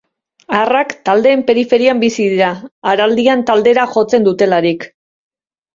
Arrak 0.59 0.95
taldeen 1.09 1.43
periferian 1.51 2.01
bizi 2.05 2.25
dira, 2.33 2.49
araldian 2.95 3.47
taldera 3.53 3.89
jotzen 3.95 4.31
dutelarik. 4.31 4.93